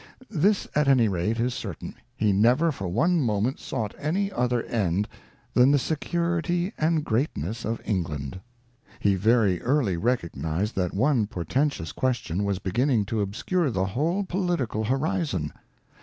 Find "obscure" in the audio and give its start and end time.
13.21-13.69